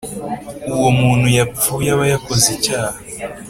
[0.73, 2.97] uwo muntu yapfuye aba yakoze icyaha